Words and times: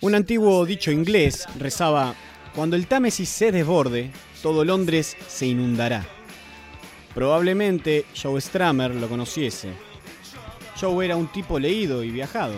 Un 0.00 0.14
antiguo 0.14 0.64
dicho 0.64 0.92
inglés 0.92 1.44
rezaba, 1.58 2.14
cuando 2.54 2.76
el 2.76 2.86
Támesis 2.86 3.28
se 3.28 3.50
desborde, 3.50 4.12
todo 4.42 4.64
Londres 4.64 5.16
se 5.26 5.46
inundará. 5.46 6.06
Probablemente 7.14 8.04
Joe 8.20 8.40
Stramer 8.40 8.94
lo 8.94 9.08
conociese. 9.08 9.70
Joe 10.80 11.04
era 11.04 11.16
un 11.16 11.26
tipo 11.32 11.58
leído 11.58 12.04
y 12.04 12.12
viajado. 12.12 12.54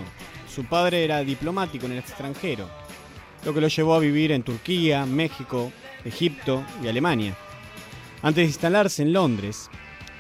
Su 0.55 0.67
padre 0.67 1.03
era 1.03 1.25
diplomático 1.25 1.87
en 1.87 1.93
el 1.93 1.99
extranjero, 2.01 2.69
lo 3.47 3.55
que 3.55 3.63
lo 3.63 3.69
llevó 3.69 3.95
a 3.95 4.01
vivir 4.01 4.33
en 4.33 4.43
Turquía, 4.43 5.07
México, 5.07 5.73
Egipto 6.05 6.63
y 6.85 6.89
Alemania. 6.89 7.35
Antes 8.21 8.43
de 8.43 8.49
instalarse 8.49 9.01
en 9.01 9.15
Londres, 9.15 9.71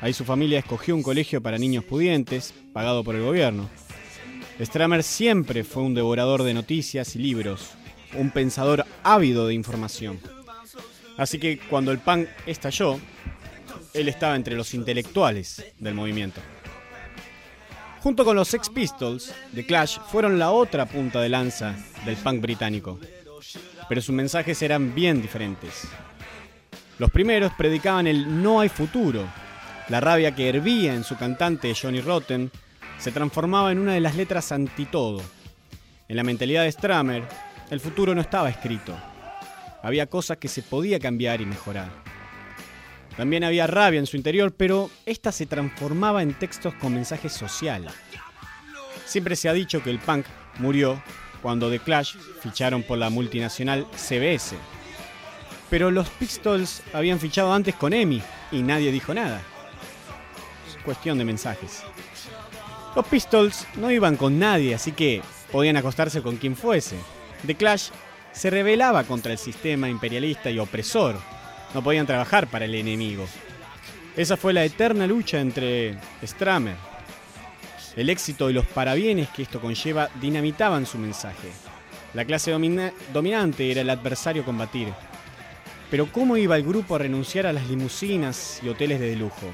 ahí 0.00 0.14
su 0.14 0.24
familia 0.24 0.60
escogió 0.60 0.96
un 0.96 1.02
colegio 1.02 1.42
para 1.42 1.58
niños 1.58 1.84
pudientes, 1.84 2.54
pagado 2.72 3.04
por 3.04 3.14
el 3.14 3.24
gobierno. 3.24 3.68
Stramer 4.60 5.02
siempre 5.02 5.64
fue 5.64 5.82
un 5.82 5.94
devorador 5.94 6.42
de 6.42 6.52
noticias 6.52 7.16
y 7.16 7.18
libros, 7.18 7.70
un 8.14 8.30
pensador 8.30 8.84
ávido 9.02 9.46
de 9.46 9.54
información. 9.54 10.20
Así 11.16 11.38
que 11.38 11.58
cuando 11.58 11.92
el 11.92 11.98
punk 11.98 12.28
estalló, 12.46 13.00
él 13.94 14.08
estaba 14.08 14.36
entre 14.36 14.56
los 14.56 14.74
intelectuales 14.74 15.64
del 15.78 15.94
movimiento. 15.94 16.42
Junto 18.02 18.24
con 18.24 18.36
los 18.36 18.48
Sex 18.48 18.68
Pistols, 18.68 19.34
The 19.54 19.64
Clash 19.64 19.98
fueron 20.10 20.38
la 20.38 20.50
otra 20.50 20.86
punta 20.86 21.20
de 21.20 21.30
lanza 21.30 21.74
del 22.04 22.16
punk 22.16 22.42
británico. 22.42 22.98
Pero 23.88 24.00
sus 24.02 24.14
mensajes 24.14 24.60
eran 24.62 24.94
bien 24.94 25.22
diferentes. 25.22 25.88
Los 26.98 27.10
primeros 27.10 27.52
predicaban 27.56 28.06
el 28.06 28.42
no 28.42 28.60
hay 28.60 28.68
futuro. 28.68 29.26
La 29.88 30.00
rabia 30.00 30.34
que 30.34 30.50
hervía 30.50 30.94
en 30.94 31.02
su 31.02 31.16
cantante 31.16 31.74
Johnny 31.74 32.00
Rotten 32.00 32.50
se 33.00 33.12
transformaba 33.12 33.72
en 33.72 33.78
una 33.78 33.94
de 33.94 34.00
las 34.00 34.14
letras 34.14 34.52
anti 34.52 34.84
todo. 34.84 35.22
En 36.08 36.16
la 36.16 36.22
mentalidad 36.22 36.64
de 36.64 36.72
Stramer, 36.72 37.24
el 37.70 37.80
futuro 37.80 38.14
no 38.14 38.20
estaba 38.20 38.50
escrito. 38.50 38.96
Había 39.82 40.06
cosas 40.06 40.36
que 40.36 40.48
se 40.48 40.62
podía 40.62 40.98
cambiar 40.98 41.40
y 41.40 41.46
mejorar. 41.46 41.88
También 43.16 43.44
había 43.44 43.66
rabia 43.66 43.98
en 43.98 44.06
su 44.06 44.16
interior, 44.16 44.52
pero 44.54 44.90
esta 45.06 45.32
se 45.32 45.46
transformaba 45.46 46.22
en 46.22 46.34
textos 46.34 46.74
con 46.74 46.94
mensaje 46.94 47.28
social. 47.28 47.86
Siempre 49.06 49.34
se 49.34 49.48
ha 49.48 49.52
dicho 49.52 49.82
que 49.82 49.90
el 49.90 49.98
punk 49.98 50.26
murió 50.58 51.02
cuando 51.42 51.70
The 51.70 51.78
Clash 51.80 52.16
ficharon 52.42 52.82
por 52.82 52.98
la 52.98 53.08
multinacional 53.08 53.86
CBS. 53.96 54.56
Pero 55.70 55.90
los 55.90 56.08
Pistols 56.10 56.82
habían 56.92 57.18
fichado 57.18 57.52
antes 57.52 57.74
con 57.74 57.92
EMI 57.92 58.22
y 58.52 58.62
nadie 58.62 58.92
dijo 58.92 59.14
nada. 59.14 59.40
Es 60.68 60.76
cuestión 60.84 61.16
de 61.16 61.24
mensajes. 61.24 61.82
Los 62.96 63.06
Pistols 63.06 63.66
no 63.76 63.90
iban 63.90 64.16
con 64.16 64.38
nadie, 64.38 64.74
así 64.74 64.90
que 64.92 65.22
podían 65.52 65.76
acostarse 65.76 66.22
con 66.22 66.36
quien 66.36 66.56
fuese. 66.56 66.96
The 67.46 67.54
Clash 67.54 67.90
se 68.32 68.50
rebelaba 68.50 69.04
contra 69.04 69.32
el 69.32 69.38
sistema 69.38 69.88
imperialista 69.88 70.50
y 70.50 70.58
opresor. 70.58 71.16
No 71.72 71.82
podían 71.82 72.06
trabajar 72.06 72.48
para 72.48 72.64
el 72.64 72.74
enemigo. 72.74 73.26
Esa 74.16 74.36
fue 74.36 74.52
la 74.52 74.64
eterna 74.64 75.06
lucha 75.06 75.40
entre 75.40 75.96
Stramer. 76.24 76.76
El 77.94 78.10
éxito 78.10 78.50
y 78.50 78.52
los 78.52 78.66
parabienes 78.66 79.28
que 79.28 79.42
esto 79.42 79.60
conlleva 79.60 80.08
dinamitaban 80.20 80.84
su 80.84 80.98
mensaje. 80.98 81.48
La 82.12 82.24
clase 82.24 82.50
dominante 83.12 83.70
era 83.70 83.82
el 83.82 83.90
adversario 83.90 84.42
a 84.42 84.44
combatir. 84.44 84.88
Pero 85.92 86.10
¿cómo 86.10 86.36
iba 86.36 86.56
el 86.56 86.64
grupo 86.64 86.96
a 86.96 86.98
renunciar 86.98 87.46
a 87.46 87.52
las 87.52 87.68
limusinas 87.68 88.60
y 88.64 88.68
hoteles 88.68 88.98
de 88.98 89.14
lujo? 89.14 89.46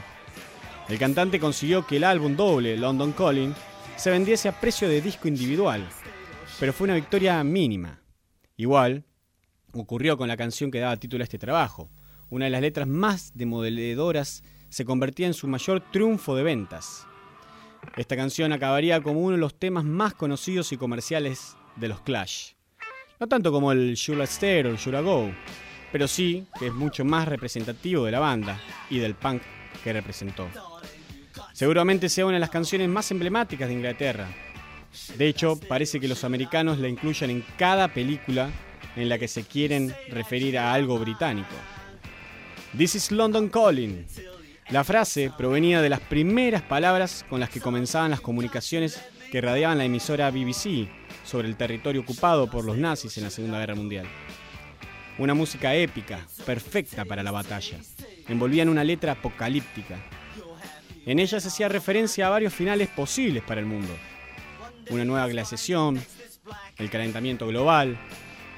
El 0.89 0.99
cantante 0.99 1.41
consiguió 1.41 1.85
que 1.85 1.97
el 1.97 2.05
álbum 2.05 2.37
doble, 2.37 2.77
London 2.77 3.13
Calling, 3.13 3.55
se 3.97 4.11
vendiese 4.11 4.49
a 4.49 4.61
precio 4.61 4.89
de 4.89 5.01
disco 5.01 5.27
individual, 5.27 5.85
pero 6.61 6.73
fue 6.73 6.85
una 6.85 6.95
victoria 6.95 7.43
mínima. 7.43 8.01
Igual, 8.57 9.05
ocurrió 9.73 10.17
con 10.17 10.29
la 10.29 10.37
canción 10.37 10.71
que 10.71 10.79
daba 10.79 10.97
título 10.97 11.23
a 11.23 11.25
este 11.25 11.39
trabajo. 11.39 11.91
Una 12.31 12.45
de 12.45 12.53
las 12.53 12.61
letras 12.61 12.87
más 12.87 13.33
demoledoras 13.35 14.45
se 14.69 14.85
convertía 14.85 15.27
en 15.27 15.35
su 15.35 15.49
mayor 15.49 15.81
triunfo 15.91 16.37
de 16.37 16.45
ventas. 16.45 17.07
Esta 17.97 18.17
canción 18.17 18.53
acabaría 18.53 19.01
como 19.01 19.21
uno 19.21 19.33
de 19.33 19.41
los 19.41 19.59
temas 19.59 19.85
más 19.85 20.15
conocidos 20.15 20.71
y 20.71 20.77
comerciales 20.77 21.57
de 21.75 21.89
los 21.89 22.01
Clash. 22.03 22.53
No 23.19 23.27
tanto 23.27 23.51
como 23.51 23.73
el 23.73 23.95
Should 23.95 24.25
Stare 24.27 24.69
o 24.69 24.71
el 24.71 24.77
Should 24.77 25.05
Go, 25.05 25.33
pero 25.91 26.07
sí 26.07 26.47
que 26.59 26.69
es 26.69 26.73
mucho 26.73 27.05
más 27.05 27.27
representativo 27.27 28.05
de 28.05 28.13
la 28.13 28.21
banda 28.21 28.61
y 28.89 28.99
del 28.99 29.15
punk 29.15 29.43
que 29.83 29.93
representó. 29.93 30.49
Seguramente 31.53 32.09
sea 32.09 32.27
una 32.27 32.35
de 32.35 32.41
las 32.41 32.51
canciones 32.51 32.89
más 32.89 33.11
emblemáticas 33.11 33.69
de 33.69 33.75
Inglaterra, 33.75 34.29
de 35.17 35.29
hecho, 35.29 35.59
parece 35.69 36.01
que 36.01 36.09
los 36.09 36.25
americanos 36.25 36.79
la 36.79 36.89
incluyen 36.89 37.31
en 37.31 37.45
cada 37.59 37.89
película 37.89 38.51
en 38.97 39.09
la 39.09 39.19
que 39.19 39.29
se 39.29 39.45
quieren 39.45 39.95
referir 40.11 40.59
a 40.59 40.73
algo 40.73 40.99
británico. 40.99 41.55
This 42.77 42.95
is 42.95 43.13
London 43.13 43.49
Calling. 43.49 44.07
La 44.71 44.85
frase 44.85 45.31
provenía 45.37 45.81
de 45.81 45.89
las 45.89 46.01
primeras 46.01 46.63
palabras 46.63 47.25
con 47.29 47.41
las 47.41 47.51
que 47.51 47.61
comenzaban 47.61 48.11
las 48.11 48.21
comunicaciones 48.21 49.01
que 49.31 49.41
radiaban 49.41 49.79
la 49.79 49.85
emisora 49.85 50.31
BBC 50.31 50.89
sobre 51.25 51.49
el 51.49 51.57
territorio 51.57 52.01
ocupado 52.01 52.51
por 52.51 52.65
los 52.65 52.77
nazis 52.77 53.17
en 53.19 53.25
la 53.25 53.31
Segunda 53.31 53.59
Guerra 53.59 53.75
Mundial. 53.75 54.07
Una 55.19 55.35
música 55.35 55.75
épica, 55.75 56.27
perfecta 56.45 57.05
para 57.05 57.23
la 57.23 57.31
batalla. 57.31 57.79
Envolvía 58.29 58.63
en 58.63 58.69
una 58.69 58.85
letra 58.85 59.13
apocalíptica. 59.13 59.99
En 61.05 61.19
ella 61.19 61.41
se 61.41 61.49
hacía 61.49 61.69
referencia 61.69 62.27
a 62.27 62.31
varios 62.31 62.53
finales 62.53 62.89
posibles 62.89 63.43
para 63.45 63.61
el 63.61 63.67
mundo 63.67 63.93
una 64.91 65.05
nueva 65.05 65.27
glaciación, 65.29 66.01
el 66.79 66.91
calentamiento 66.91 67.47
global, 67.47 67.99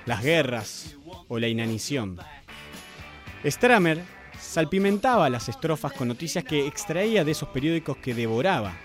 las 0.07 0.23
guerras 0.23 0.97
o 1.29 1.39
la 1.39 1.49
inanición. 1.49 2.19
Stramer 3.45 4.03
salpimentaba 4.39 5.31
las 5.31 5.49
estrofas 5.49 5.93
con 5.93 6.09
noticias 6.09 6.45
que 6.45 6.67
extraía 6.67 7.25
de 7.25 7.33
esos 7.33 7.49
periódicos 7.51 7.97
que 7.99 8.15
devoraba. 8.15 8.77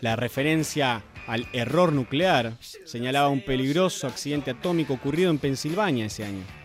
La 0.00 0.16
referencia 0.16 1.02
al 1.26 1.46
error 1.52 1.92
nuclear 1.92 2.54
señalaba 2.84 3.28
un 3.28 3.44
peligroso 3.44 4.06
accidente 4.06 4.50
atómico 4.50 4.94
ocurrido 4.94 5.30
en 5.30 5.38
Pensilvania 5.38 6.06
ese 6.06 6.24
año. 6.24 6.59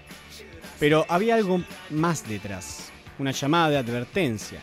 Pero 0.79 1.05
había 1.09 1.35
algo 1.35 1.61
más 1.89 2.27
detrás, 2.27 2.91
una 3.17 3.31
llamada 3.31 3.69
de 3.69 3.77
advertencia. 3.77 4.59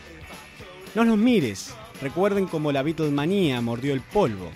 No 0.95 1.03
los 1.03 1.17
mires, 1.17 1.73
Recuerden 2.03 2.47
cómo 2.47 2.73
la 2.73 2.83
Beatlemanía 2.83 3.61
mordió 3.61 3.93
el 3.93 4.01
polvo. 4.01 4.51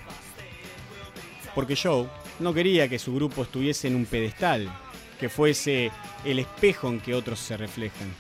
Porque 1.56 1.78
Joe 1.81 2.09
no 2.40 2.53
quería 2.53 2.90
que 2.90 3.00
su 3.00 3.16
grupo 3.16 3.44
estuviese 3.44 3.88
en 3.88 3.95
un 3.95 4.06
pedestal, 4.06 4.69
que 5.18 5.29
fuese 5.29 5.91
el 6.25 6.40
espejo 6.40 6.90
en 6.90 7.00
que 7.00 7.13
otros 7.13 7.40
se 7.40 7.56
reflejan. 7.56 8.13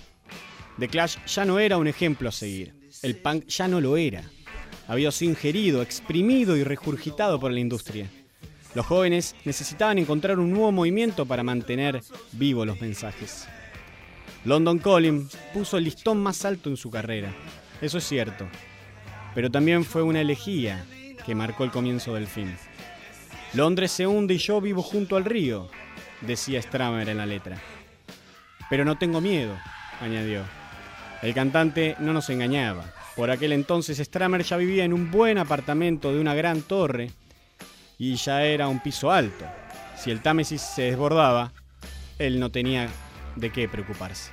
The 0.79 0.87
Clash 0.87 1.17
ya 1.25 1.43
no 1.43 1.59
era 1.59 1.77
un 1.77 1.87
ejemplo 1.87 2.29
a 2.29 2.31
seguir. 2.31 2.73
El 3.01 3.17
punk 3.17 3.47
ya 3.47 3.67
no 3.67 3.81
lo 3.81 3.97
era. 3.97 4.23
Había 4.87 5.11
sido 5.11 5.31
ingerido, 5.31 5.81
exprimido 5.81 6.55
y 6.55 6.63
regurgitado 6.63 7.37
por 7.37 7.51
la 7.51 7.59
industria. 7.59 8.09
Los 8.75 8.85
jóvenes 8.85 9.35
necesitaban 9.45 9.97
encontrar 9.97 10.39
un 10.39 10.51
nuevo 10.51 10.71
movimiento 10.71 11.25
para 11.25 11.43
mantener 11.43 12.01
vivos 12.33 12.67
los 12.67 12.79
mensajes. 12.81 13.47
London 14.45 14.79
Calling 14.79 15.29
puso 15.53 15.77
el 15.77 15.85
listón 15.85 16.21
más 16.21 16.45
alto 16.45 16.69
en 16.69 16.77
su 16.77 16.91
carrera. 16.91 17.33
Eso 17.81 17.97
es 17.97 18.07
cierto 18.07 18.47
pero 19.37 19.51
también 19.51 19.85
fue 19.85 20.01
una 20.01 20.21
elegía 20.21 20.83
que 21.23 21.35
marcó 21.35 21.63
el 21.63 21.69
comienzo 21.69 22.15
del 22.15 22.25
fin. 22.25 22.57
Londres 23.53 23.91
se 23.91 24.07
hunde 24.07 24.33
y 24.33 24.39
yo 24.39 24.59
vivo 24.59 24.81
junto 24.81 25.15
al 25.15 25.25
río, 25.25 25.69
decía 26.21 26.59
Stramer 26.59 27.07
en 27.07 27.17
la 27.17 27.27
letra. 27.27 27.55
Pero 28.67 28.83
no 28.83 28.97
tengo 28.97 29.21
miedo, 29.21 29.55
añadió. 30.01 30.41
El 31.21 31.35
cantante 31.35 31.95
no 31.99 32.13
nos 32.13 32.31
engañaba. 32.31 32.91
Por 33.15 33.29
aquel 33.29 33.51
entonces 33.51 33.99
Stramer 33.99 34.41
ya 34.41 34.57
vivía 34.57 34.85
en 34.85 34.93
un 34.93 35.11
buen 35.11 35.37
apartamento 35.37 36.11
de 36.11 36.19
una 36.19 36.33
gran 36.33 36.63
torre 36.63 37.11
y 37.97 38.15
ya 38.15 38.43
era 38.43 38.67
un 38.67 38.79
piso 38.79 39.11
alto. 39.11 39.45
Si 39.97 40.11
el 40.11 40.21
Támesis 40.21 40.61
se 40.61 40.83
desbordaba, 40.83 41.51
él 42.19 42.39
no 42.39 42.51
tenía 42.51 42.89
de 43.35 43.51
qué 43.51 43.67
preocuparse. 43.67 44.31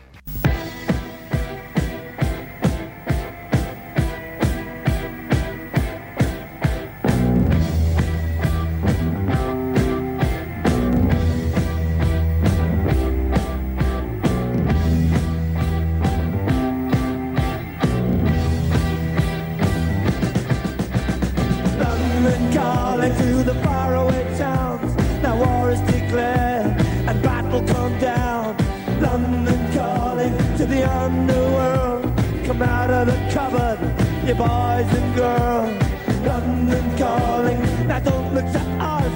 Boys 34.37 34.93
and 34.99 35.15
girls, 35.15 36.27
London 36.27 36.99
calling. 36.99 37.61
Now 37.87 38.01
don't 38.01 38.35
look 38.35 38.47
to 38.53 38.63
us, 38.81 39.15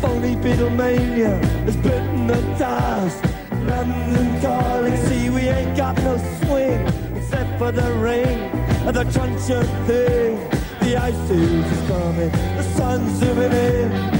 Phony 0.00 0.34
Beatlemania 0.36 1.42
has 1.64 1.76
bitten 1.76 2.26
the 2.26 2.40
dust. 2.58 3.24
London 3.52 4.40
calling, 4.40 4.96
see 5.06 5.30
we 5.30 5.42
ain't 5.42 5.76
got 5.76 5.96
no 5.98 6.16
swing 6.42 6.80
except 7.16 7.58
for 7.58 7.70
the 7.70 7.92
rain 7.94 8.38
and 8.86 8.96
the 8.96 9.04
truncheon 9.04 9.66
thing. 9.86 10.36
The 10.80 10.96
ice 10.96 11.30
is 11.30 11.88
coming, 11.88 12.30
the 12.30 12.62
sun's 12.74 13.12
zooming 13.20 13.52
in. 13.52 14.19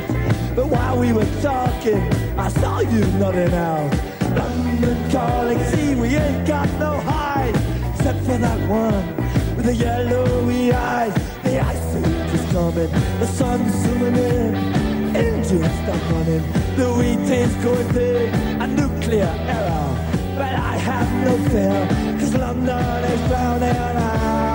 We 0.97 1.13
were 1.13 1.41
talking, 1.41 2.01
I 2.37 2.47
saw 2.49 2.79
you 2.79 2.99
nodding 3.17 3.53
out. 3.53 3.91
London 4.35 5.11
calling, 5.11 5.59
see 5.65 5.95
we 5.95 6.09
ain't 6.15 6.47
got 6.47 6.69
no 6.79 6.99
hide, 6.99 7.55
except 7.95 8.19
for 8.19 8.37
that 8.37 8.69
one 8.69 9.15
with 9.55 9.65
the 9.65 9.75
yellowy 9.75 10.71
eyes. 10.71 11.13
The 11.43 11.59
ice 11.59 11.95
age 11.95 12.33
is 12.33 12.51
coming, 12.51 12.91
the 13.19 13.25
sun's 13.25 13.73
zooming 13.83 14.15
in, 14.15 15.15
engines 15.15 15.65
stop 15.81 16.11
running, 16.11 16.43
the 16.75 16.93
wheat 16.97 17.29
is 17.29 17.55
going 17.55 17.91
big, 17.93 18.33
a 18.61 18.67
nuclear 18.67 19.33
error. 19.47 19.89
But 20.37 20.53
I 20.53 20.77
have 20.77 21.09
no 21.25 21.49
fear, 21.49 22.19
cause 22.19 22.35
London 22.35 23.03
is 23.05 23.27
drowning. 23.27 23.75
I, 23.75 24.50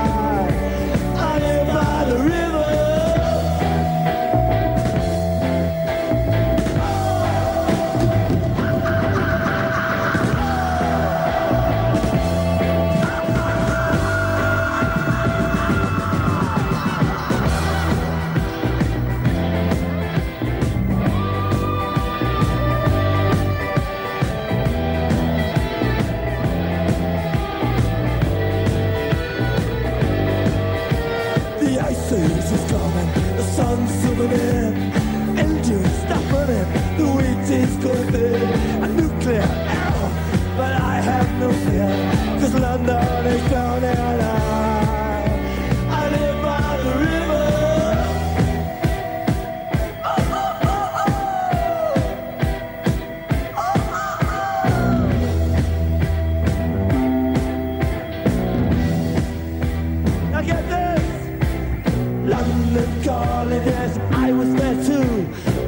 London 62.27 63.05
calling, 63.05 63.65
yes, 63.65 63.97
I 64.11 64.33
was 64.33 64.53
there 64.57 64.75
too. 64.85 65.11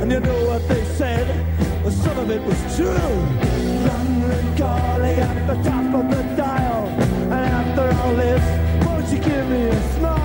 And 0.00 0.10
you 0.10 0.18
know 0.18 0.44
what 0.46 0.66
they 0.66 0.84
said? 0.96 1.26
Well, 1.84 1.92
some 1.92 2.18
of 2.18 2.30
it 2.32 2.42
was 2.42 2.76
true. 2.76 2.88
London 3.86 4.56
calling 4.56 5.18
at 5.20 5.46
the 5.46 5.54
top 5.62 5.94
of 5.94 6.10
the 6.10 6.22
dial. 6.36 6.88
And 7.30 7.32
after 7.32 7.96
all 8.00 8.14
this, 8.16 8.84
won't 8.84 9.08
you 9.08 9.18
give 9.20 9.48
me 9.48 9.68
a 9.68 9.92
smile? 9.94 10.17